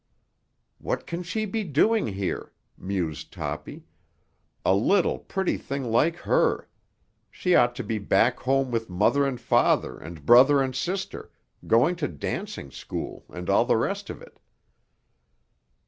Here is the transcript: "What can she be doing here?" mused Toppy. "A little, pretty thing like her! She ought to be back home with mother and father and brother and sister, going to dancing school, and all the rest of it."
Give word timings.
"What 0.79 1.05
can 1.05 1.21
she 1.21 1.45
be 1.45 1.63
doing 1.63 2.07
here?" 2.07 2.53
mused 2.75 3.31
Toppy. 3.31 3.83
"A 4.65 4.73
little, 4.73 5.19
pretty 5.19 5.57
thing 5.57 5.91
like 5.91 6.15
her! 6.15 6.67
She 7.29 7.53
ought 7.53 7.75
to 7.75 7.83
be 7.83 7.99
back 7.99 8.39
home 8.39 8.71
with 8.71 8.89
mother 8.89 9.27
and 9.27 9.39
father 9.39 9.99
and 9.99 10.25
brother 10.25 10.59
and 10.59 10.75
sister, 10.75 11.29
going 11.67 11.95
to 11.97 12.07
dancing 12.07 12.71
school, 12.71 13.25
and 13.29 13.47
all 13.47 13.63
the 13.65 13.77
rest 13.77 14.09
of 14.09 14.23
it." 14.23 14.39